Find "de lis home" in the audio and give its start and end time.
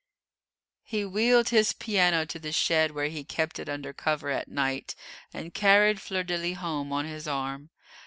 6.23-6.91